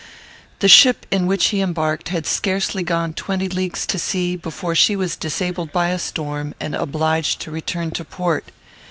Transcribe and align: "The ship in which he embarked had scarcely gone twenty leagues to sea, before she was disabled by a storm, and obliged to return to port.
"The 0.61 0.67
ship 0.67 1.05
in 1.11 1.27
which 1.27 1.49
he 1.49 1.61
embarked 1.61 2.09
had 2.09 2.25
scarcely 2.25 2.81
gone 2.81 3.13
twenty 3.13 3.47
leagues 3.47 3.85
to 3.85 3.99
sea, 3.99 4.35
before 4.35 4.73
she 4.73 4.95
was 4.95 5.15
disabled 5.15 5.71
by 5.71 5.89
a 5.89 5.99
storm, 5.99 6.55
and 6.59 6.73
obliged 6.73 7.39
to 7.41 7.51
return 7.51 7.91
to 7.91 8.03
port. 8.03 8.45